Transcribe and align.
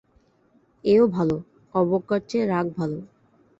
এও 0.83 1.03
ভালো, 1.07 1.35
অবজ্ঞার 1.75 2.21
চেয়ে 2.29 2.45
রাগ 2.45 2.65
ভালো। 2.77 2.99